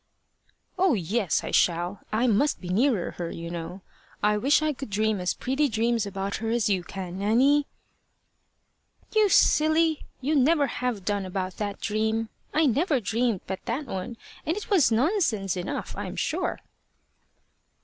"Oh, 0.79 0.95
yes! 0.95 1.43
I 1.43 1.51
shall. 1.51 1.99
I 2.11 2.25
must 2.25 2.59
be 2.59 2.69
nearer 2.69 3.11
her, 3.19 3.29
you 3.29 3.51
know. 3.51 3.83
I 4.23 4.35
wish 4.35 4.63
I 4.63 4.73
could 4.73 4.89
dream 4.89 5.19
as 5.19 5.35
pretty 5.35 5.69
dreams 5.69 6.07
about 6.07 6.37
her 6.37 6.49
as 6.49 6.67
you 6.69 6.83
can, 6.83 7.19
Nanny." 7.19 7.67
"You 9.15 9.29
silly! 9.29 10.07
you 10.19 10.35
never 10.35 10.65
have 10.65 11.05
done 11.05 11.23
about 11.23 11.57
that 11.57 11.79
dream. 11.79 12.29
I 12.51 12.65
never 12.65 12.99
dreamed 12.99 13.41
but 13.45 13.63
that 13.65 13.85
one, 13.85 14.17
and 14.43 14.57
it 14.57 14.71
was 14.71 14.91
nonsense 14.91 15.55
enough, 15.55 15.95
I'm 15.95 16.15
sure." 16.15 16.61